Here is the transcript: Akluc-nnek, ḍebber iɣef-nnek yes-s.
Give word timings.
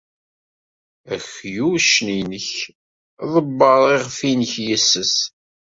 Akluc-nnek, 1.15 2.51
ḍebber 3.31 3.81
iɣef-nnek 3.95 4.53
yes-s. 4.67 5.15